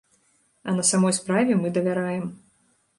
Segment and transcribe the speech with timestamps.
[0.63, 2.37] А на самой справе мы давяраем.